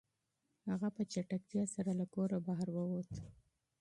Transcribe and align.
هغه 0.69 0.87
په 0.95 1.01
چټکۍ 1.11 1.59
سره 1.75 1.91
له 1.99 2.05
کوره 2.13 2.37
بهر 2.47 2.67
ووت. 2.75 3.11